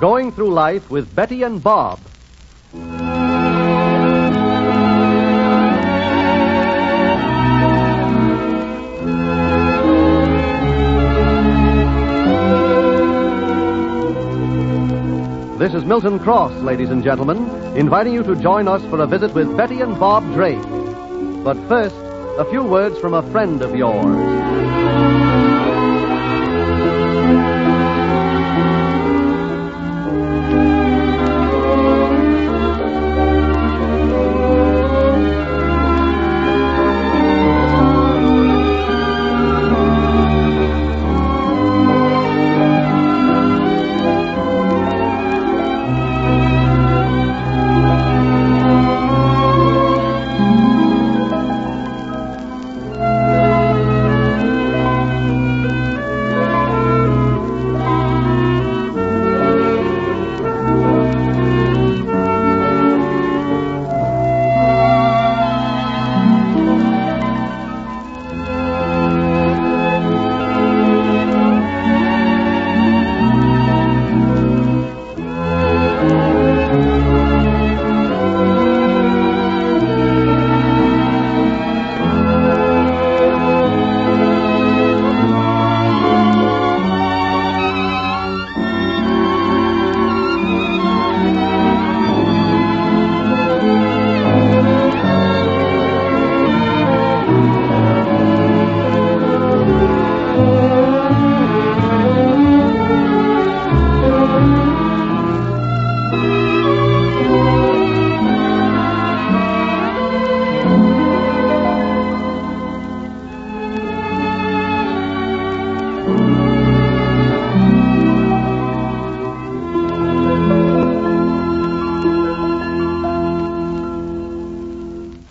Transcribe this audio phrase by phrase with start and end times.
[0.00, 2.00] Going through life with Betty and Bob.
[15.58, 19.34] This is Milton Cross, ladies and gentlemen, inviting you to join us for a visit
[19.34, 20.62] with Betty and Bob Drake.
[21.44, 24.79] But first, a few words from a friend of yours.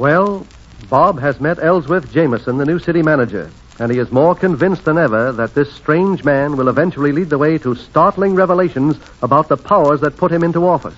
[0.00, 0.46] Well,
[0.88, 4.96] Bob has met Ellsworth Jameson, the new city manager, and he is more convinced than
[4.96, 9.58] ever that this strange man will eventually lead the way to startling revelations about the
[9.58, 10.96] powers that put him into office.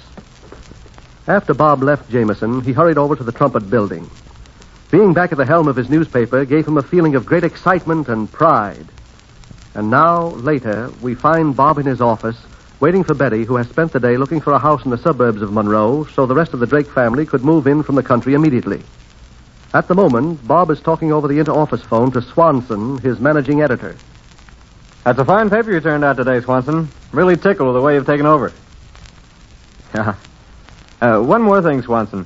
[1.26, 4.08] After Bob left Jameson, he hurried over to the Trumpet building.
[4.92, 8.06] Being back at the helm of his newspaper gave him a feeling of great excitement
[8.06, 8.86] and pride.
[9.74, 12.38] And now, later, we find Bob in his office,
[12.82, 15.40] waiting for Betty, who has spent the day looking for a house in the suburbs
[15.40, 18.34] of Monroe so the rest of the Drake family could move in from the country
[18.34, 18.82] immediately.
[19.72, 23.96] At the moment, Bob is talking over the inter-office phone to Swanson, his managing editor.
[25.04, 26.88] That's a fine paper you turned out today, Swanson.
[27.12, 28.52] Really tickled with the way you've taken over.
[29.94, 30.14] Yeah.
[31.02, 32.24] Uh, one more thing, Swanson.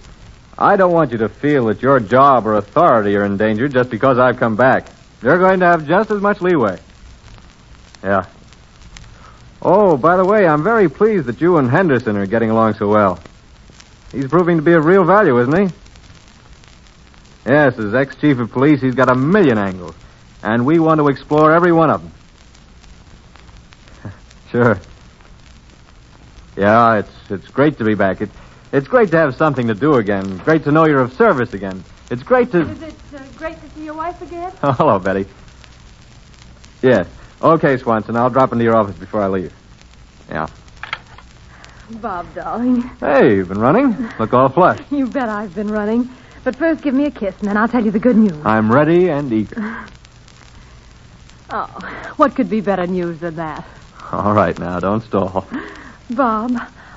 [0.56, 3.90] I don't want you to feel that your job or authority are in danger just
[3.90, 4.86] because I've come back.
[5.20, 6.78] You're going to have just as much leeway.
[8.04, 8.26] Yeah.
[9.68, 12.86] Oh, by the way, I'm very pleased that you and Henderson are getting along so
[12.86, 13.18] well.
[14.12, 15.74] He's proving to be of real value, isn't he?
[17.44, 19.96] Yes, as ex-chief of police, he's got a million angles.
[20.44, 22.00] And we want to explore every one of
[24.04, 24.12] them.
[24.52, 24.78] sure.
[26.56, 28.20] Yeah, it's it's great to be back.
[28.20, 28.30] It,
[28.70, 30.36] it's great to have something to do again.
[30.38, 31.82] Great to know you're of service again.
[32.08, 32.60] It's great to...
[32.70, 34.52] Is it uh, great to see your wife again?
[34.62, 35.26] Oh, hello, Betty.
[36.82, 37.08] Yes.
[37.42, 39.52] Okay, Swanson, I'll drop into your office before I leave.
[40.28, 40.46] Yeah.
[41.90, 42.82] Bob, darling.
[43.00, 44.08] Hey, you've been running?
[44.18, 44.82] Look all flushed.
[44.90, 46.10] You bet I've been running.
[46.42, 48.40] But first, give me a kiss, and then I'll tell you the good news.
[48.44, 49.86] I'm ready and eager.
[51.48, 51.66] Oh,
[52.16, 53.64] what could be better news than that?
[54.10, 55.46] All right, now, don't stall.
[56.10, 56.50] Bob,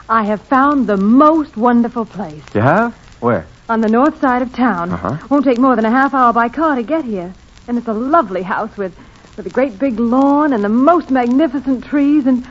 [0.09, 2.41] I have found the most wonderful place.
[2.55, 2.95] You have?
[3.21, 3.45] Where?
[3.69, 4.91] On the north side of town.
[4.91, 5.17] Uh-huh.
[5.29, 7.31] Won't take more than a half hour by car to get here.
[7.67, 8.97] And it's a lovely house with,
[9.39, 12.45] with a great big lawn and the most magnificent trees and...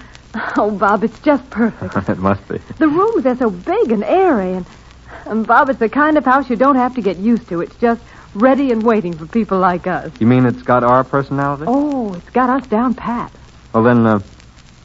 [0.57, 2.09] Oh, Bob, it's just perfect.
[2.09, 2.57] it must be.
[2.79, 4.67] The rooms are so big and airy, and,
[5.27, 7.61] and Bob, it's the kind of house you don't have to get used to.
[7.61, 8.01] It's just
[8.35, 10.13] ready and waiting for people like us.
[10.19, 11.65] You mean it's got our personality?
[11.67, 13.33] Oh, it's got us down pat.
[13.75, 14.21] Well, then, uh,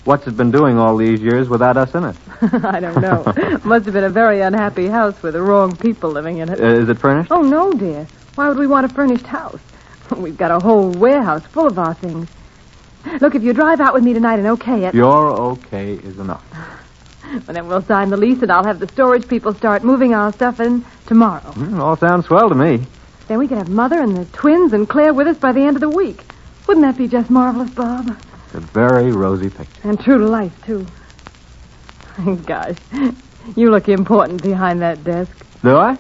[0.04, 2.16] what's it been doing all these years without us in it?
[2.66, 3.24] I don't know.
[3.64, 6.60] Must have been a very unhappy house with the wrong people living in it.
[6.60, 7.32] Uh, is it furnished?
[7.32, 8.08] Oh, no, dear.
[8.36, 9.62] Why would we want a furnished house?
[10.18, 12.30] We've got a whole warehouse full of our things.
[13.20, 16.44] Look, if you drive out with me tonight and okay it, Your okay is enough.
[17.34, 20.32] well, then we'll sign the lease and I'll have the storage people start moving our
[20.32, 21.52] stuff in tomorrow.
[21.52, 22.86] Hmm, all sounds swell to me.
[23.28, 25.76] Then we can have Mother and the twins and Claire with us by the end
[25.76, 26.24] of the week.
[26.68, 28.10] Wouldn't that be just marvelous, Bob?
[28.46, 29.82] It's a very rosy picture.
[29.88, 30.86] And true to life, too.
[32.46, 32.78] Gosh,
[33.56, 35.46] you look important behind that desk.
[35.62, 35.98] Do I?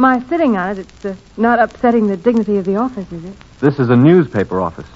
[0.00, 3.34] My sitting on it, it's uh, not upsetting the dignity of the office, is it?
[3.60, 4.86] This is a newspaper office.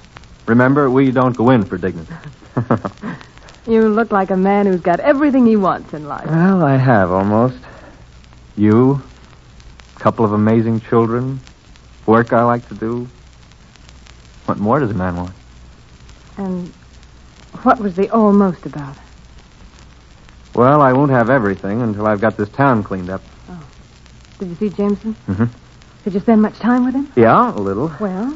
[0.47, 2.11] Remember, we don't go in for dignity.
[3.67, 6.27] You look like a man who's got everything he wants in life.
[6.27, 7.57] well, I have almost.
[8.55, 9.01] You,
[9.95, 11.39] a couple of amazing children,
[12.05, 13.07] work I like to do.
[14.45, 15.33] What more does a man want?
[16.37, 16.67] And
[17.63, 18.97] what was the almost about?
[20.53, 23.23] Well, I won't have everything until I've got this town cleaned up.
[24.39, 25.15] Did you see Jameson?
[25.29, 25.49] Mhm.
[26.03, 27.07] Did you spend much time with him?
[27.15, 27.91] Yeah, a little.
[27.99, 28.33] Well,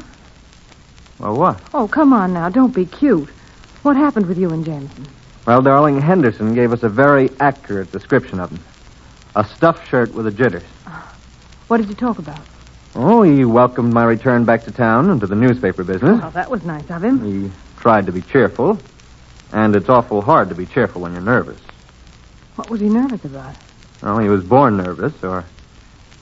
[1.18, 1.60] Well, what?
[1.74, 2.48] oh, come on now.
[2.48, 3.28] Don't be cute.
[3.82, 5.06] What happened with you and Jameson?
[5.46, 8.60] Well, darling, Henderson gave us a very accurate description of him.
[9.36, 10.62] A stuffed shirt with a jitters.
[11.68, 12.40] What did you talk about?
[12.96, 16.20] Oh, he welcomed my return back to town and to the newspaper business.
[16.20, 17.22] Well, that was nice of him.
[17.24, 18.78] He tried to be cheerful,
[19.52, 21.60] and it's awful hard to be cheerful when you're nervous.
[22.56, 23.54] What was he nervous about?
[24.02, 25.44] Well, he was born nervous, or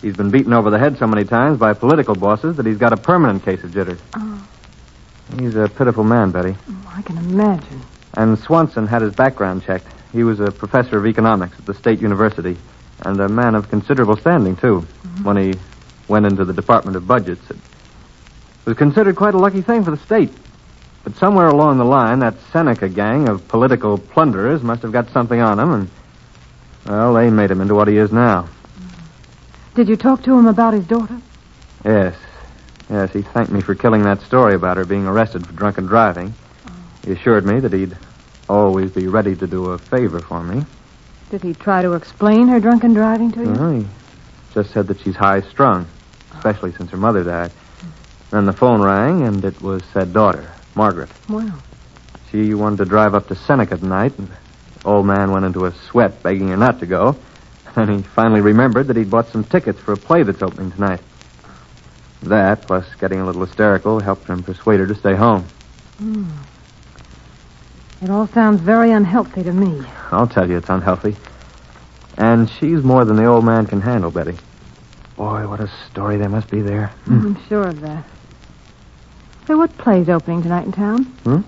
[0.02, 2.92] he's been beaten over the head so many times by political bosses that he's got
[2.92, 4.00] a permanent case of jitters.
[4.16, 4.48] Oh,
[5.38, 6.56] He's a pitiful man, Betty.
[6.68, 7.82] Oh, I can imagine.
[8.14, 9.86] And Swanson had his background checked.
[10.12, 12.56] He was a professor of economics at the State University,
[13.00, 14.80] and a man of considerable standing, too.
[14.80, 15.24] Mm-hmm.
[15.24, 15.54] When he
[16.08, 17.58] went into the Department of Budgets, it
[18.64, 20.32] was considered quite a lucky thing for the state.
[21.04, 25.40] But somewhere along the line, that Seneca gang of political plunderers must have got something
[25.40, 25.90] on him, and,
[26.86, 28.48] well, they made him into what he is now.
[29.78, 31.20] Did you talk to him about his daughter?
[31.84, 32.16] Yes.
[32.90, 36.34] Yes, he thanked me for killing that story about her being arrested for drunken driving.
[37.04, 37.96] He assured me that he'd
[38.48, 40.64] always be ready to do a favor for me.
[41.30, 43.52] Did he try to explain her drunken driving to you?
[43.52, 43.86] Well, he
[44.52, 45.86] just said that she's high strung,
[46.34, 47.52] especially since her mother died.
[48.32, 51.10] Then the phone rang, and it was said daughter, Margaret.
[51.28, 51.62] Well,
[52.32, 55.72] She wanted to drive up to Seneca tonight, and the old man went into a
[55.72, 57.14] sweat begging her not to go.
[57.78, 60.98] Then he finally remembered that he'd bought some tickets for a play that's opening tonight.
[62.24, 65.44] That, plus getting a little hysterical, helped him persuade her to stay home.
[65.98, 66.28] Hmm.
[68.02, 69.86] it all sounds very unhealthy to me.
[70.10, 71.14] I'll tell you it's unhealthy.
[72.16, 74.36] And she's more than the old man can handle, Betty.
[75.16, 76.88] Boy, what a story there must be there.
[77.04, 77.26] Hmm.
[77.26, 78.04] I'm sure of that.
[79.46, 81.04] So what play's opening tonight in town?
[81.04, 81.40] Hmm?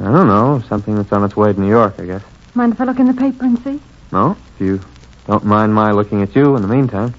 [0.00, 0.62] I don't know.
[0.66, 2.22] Something that's on its way to New York, I guess.
[2.54, 3.82] Mind if I look in the paper and see?
[4.10, 4.36] No?
[4.54, 4.80] If you
[5.26, 7.14] don't mind my looking at you in the meantime.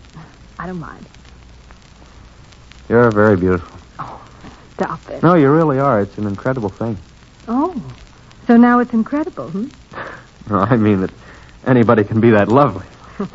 [0.60, 1.06] I don't mind.
[2.90, 3.78] You're very beautiful.
[4.00, 4.22] Oh,
[4.76, 5.24] Stop it.
[5.24, 6.02] No, you really are.
[6.02, 6.98] It's an incredible thing.
[7.48, 7.82] Oh,
[8.48, 9.68] so now it's incredible, hmm?
[10.50, 11.12] No, I mean that
[11.66, 12.86] anybody can be that lovely.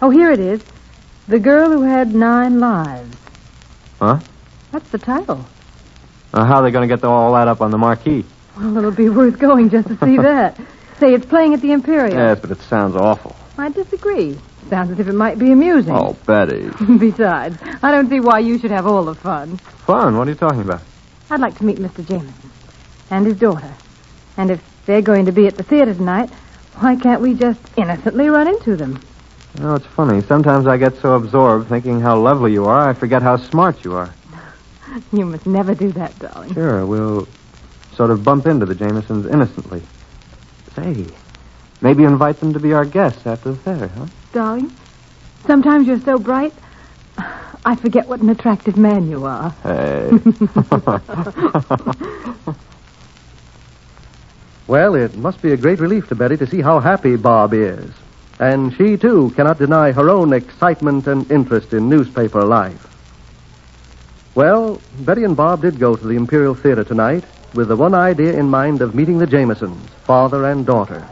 [0.00, 0.62] Oh, here it is.
[1.26, 3.16] The Girl Who Had Nine Lives.
[3.98, 4.20] Huh?
[4.70, 5.44] That's the title.
[6.32, 8.24] Uh, how are they going to get all that up on the marquee?
[8.56, 10.56] Well, it'll be worth going just to see that.
[10.98, 12.16] Say, it's playing at the Imperial.
[12.16, 13.36] Yes, but it sounds awful.
[13.56, 14.38] I disagree.
[14.68, 15.94] Sounds as if it might be amusing.
[15.94, 16.70] Oh, Betty.
[16.98, 19.56] Besides, I don't see why you should have all the fun.
[19.58, 20.16] Fun.
[20.16, 20.82] What are you talking about?
[21.30, 22.06] I'd like to meet Mr.
[22.06, 22.50] Jameson
[23.10, 23.72] and his daughter.
[24.36, 26.30] And if they're going to be at the theater tonight,
[26.76, 29.00] why can't we just innocently run into them?
[29.56, 30.20] You know, it's funny.
[30.22, 33.94] Sometimes I get so absorbed thinking how lovely you are, I forget how smart you
[33.94, 34.12] are.
[35.12, 36.54] You must never do that, darling.
[36.54, 37.28] Sure, we'll
[37.94, 39.82] sort of bump into the Jamesons innocently.
[40.82, 41.06] Say,
[41.80, 44.06] maybe invite them to be our guests after the theater, huh?
[44.32, 44.72] Darling,
[45.46, 46.54] sometimes you're so bright,
[47.64, 49.50] I forget what an attractive man you are.
[49.62, 50.10] Hey.
[54.68, 57.90] Well, it must be a great relief to Betty to see how happy Bob is.
[58.38, 62.87] And she, too, cannot deny her own excitement and interest in newspaper life.
[64.38, 68.38] Well, Betty and Bob did go to the Imperial Theater tonight with the one idea
[68.38, 71.04] in mind of meeting the Jamesons, father and daughter.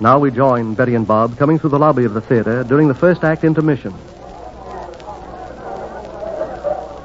[0.00, 2.96] Now we join Betty and Bob coming through the lobby of the theater during the
[2.96, 3.94] first act intermission.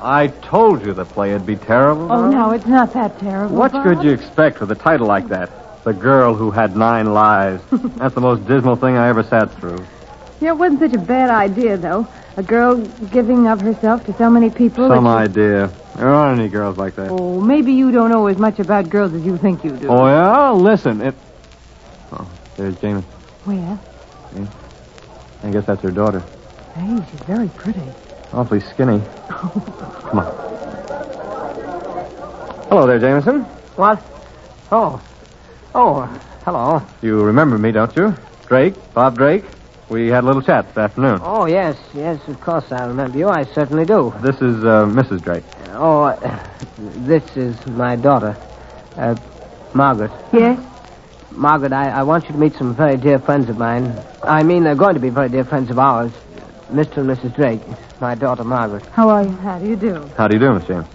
[0.02, 2.12] I told you the play would be terrible.
[2.12, 3.56] Oh, no, it's not that terrible.
[3.56, 3.84] What Bob.
[3.84, 5.84] could you expect with a title like that?
[5.84, 7.62] The Girl Who Had Nine Lives.
[7.98, 9.86] That's the most dismal thing I ever sat through.
[10.40, 12.08] Yeah, it wasn't such a bad idea, though.
[12.36, 12.78] A girl
[13.12, 14.88] giving of herself to so many people.
[14.88, 15.72] Some that she- idea.
[15.96, 17.10] There aren't any girls like that.
[17.10, 19.88] Oh, maybe you don't know as much about girls as you think you do.
[19.88, 20.52] Oh, yeah?
[20.52, 21.16] Listen, it...
[22.12, 23.02] Oh, there's Jamie.
[23.46, 23.80] Where?
[24.36, 24.48] Yeah.
[25.44, 26.20] I guess that's her daughter.
[26.76, 27.82] Hey, she's very pretty.
[28.32, 29.02] Awfully skinny.
[29.30, 30.26] Come on.
[32.70, 33.42] Hello there, Jameson.
[33.76, 34.04] What?
[34.72, 35.02] Oh.
[35.74, 36.06] Oh,
[36.46, 36.84] hello.
[37.02, 38.14] You remember me, don't you?
[38.48, 39.46] Drake, Bob Drake.
[39.90, 41.20] We had a little chat this afternoon.
[41.22, 43.30] Oh, yes, yes, of course I remember you.
[43.30, 44.14] I certainly do.
[44.22, 45.22] This is uh, Mrs.
[45.22, 45.46] Drake.
[45.70, 48.36] Oh, uh, this is my daughter,
[48.98, 49.16] uh,
[49.74, 50.12] Margaret.
[50.34, 50.60] Yes?
[51.32, 53.98] Margaret, I, I want you to meet some very dear friends of mine.
[54.24, 56.12] I mean, they're going to be very dear friends of ours.
[56.70, 56.98] Mr.
[56.98, 57.34] and Mrs.
[57.34, 57.62] Drake.
[58.02, 58.86] My daughter, Margaret.
[58.88, 59.32] How are you?
[59.38, 60.06] How do you do?
[60.18, 60.86] How do you do, Miss James?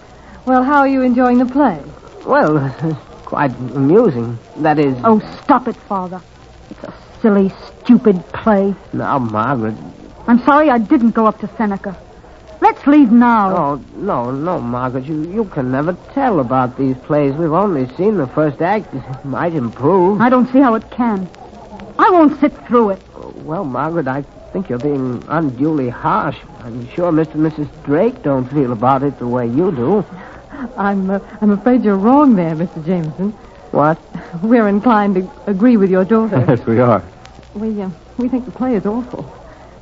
[0.45, 1.81] Well, how are you enjoying the play?
[2.27, 2.69] Well,
[3.25, 4.37] quite amusing.
[4.57, 4.95] That is...
[5.03, 6.21] Oh, stop it, Father.
[6.69, 7.51] It's a silly,
[7.81, 8.75] stupid play.
[8.91, 9.75] Now, Margaret...
[10.27, 11.97] I'm sorry I didn't go up to Seneca.
[12.61, 13.55] Let's leave now.
[13.55, 15.05] Oh, no, no, Margaret.
[15.05, 17.33] You, you can never tell about these plays.
[17.33, 18.93] We've only seen the first act.
[18.93, 20.21] It might improve.
[20.21, 21.29] I don't see how it can.
[21.97, 23.01] I won't sit through it.
[23.37, 26.37] Well, Margaret, I think you're being unduly harsh.
[26.59, 27.35] I'm sure Mr.
[27.35, 27.83] and Mrs.
[27.83, 30.05] Drake don't feel about it the way you do.
[30.77, 32.85] I'm uh, I'm afraid you're wrong there, Mr.
[32.85, 33.33] Jameson.
[33.73, 33.97] What?
[34.43, 36.45] We're inclined to agree with your daughter.
[36.47, 37.03] yes, we are.
[37.55, 39.25] we uh, we think the play is awful.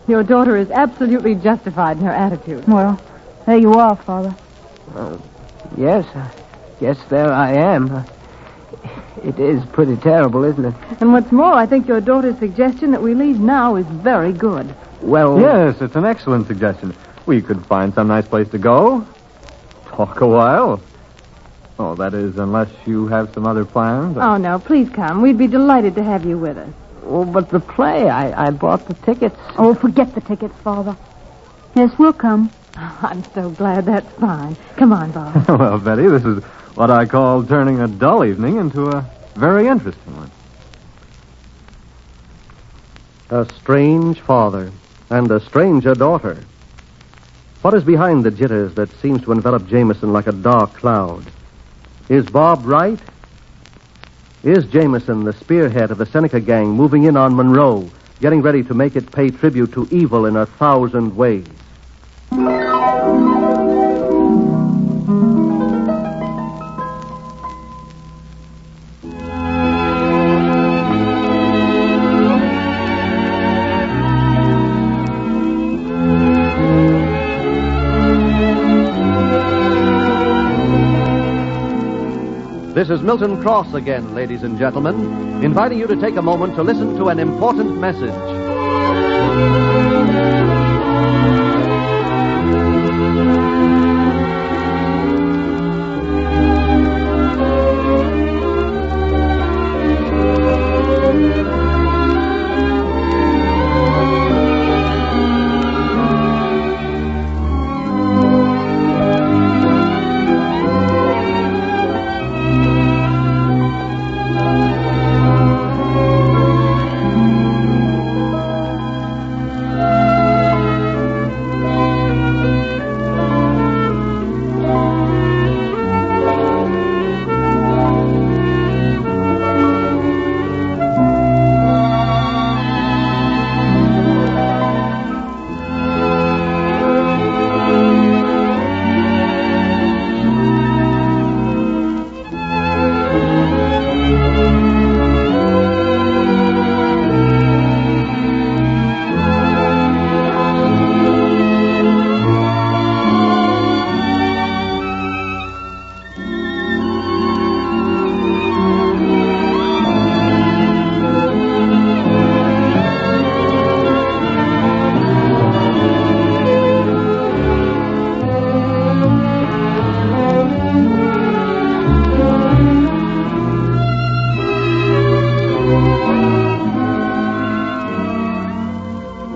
[0.08, 2.66] Your daughter is absolutely justified in her attitude.
[2.70, 2.98] Well,
[3.46, 4.34] there you are, Father.
[4.96, 5.18] Uh,
[5.78, 7.92] yes, uh, I guess there I am.
[7.92, 8.04] Uh,
[9.26, 10.74] it is pretty terrible, isn't it?
[11.02, 14.74] And what's more, I think your daughter's suggestion that we leave now is very good.
[15.02, 16.96] Well, Yes, it's an excellent suggestion.
[17.26, 19.06] We could find some nice place to go.
[19.88, 20.82] Talk a while.
[21.82, 24.16] Oh, that is, unless you have some other plans.
[24.16, 25.24] Oh no, please come.
[25.24, 26.72] We'd be delighted to have you with us.
[27.06, 29.36] oh, but the play, I, I bought the tickets.
[29.58, 30.96] Oh, forget the tickets, Father.
[31.74, 32.52] Yes, we'll come.
[32.78, 34.56] Oh, I'm so glad that's fine.
[34.78, 35.48] Come on, Bob.
[35.60, 36.44] well, Betty, this is
[36.76, 40.32] what I call turning a dull evening into a very interesting one.
[43.32, 44.72] A strange father
[45.10, 46.38] and a stranger daughter.
[47.64, 51.26] What is behind the jitters that seems to envelop Jameson like a dark cloud?
[52.12, 53.00] Is Bob right?
[54.44, 57.90] Is Jameson the spearhead of the Seneca gang moving in on Monroe,
[58.20, 61.46] getting ready to make it pay tribute to evil in a thousand ways?
[82.92, 86.98] Is Milton Cross again, ladies and gentlemen, inviting you to take a moment to listen
[86.98, 88.12] to an important message.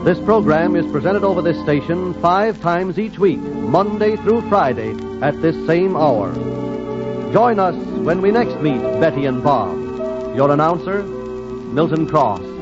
[0.05, 4.91] This program is presented over this station five times each week, Monday through Friday,
[5.23, 6.31] at this same hour.
[7.33, 7.73] Join us
[8.05, 9.75] when we next meet Betty and Bob.
[10.35, 12.54] Your announcer, Milton Cross.